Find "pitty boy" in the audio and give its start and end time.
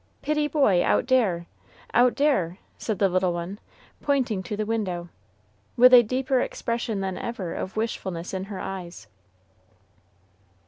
0.23-0.83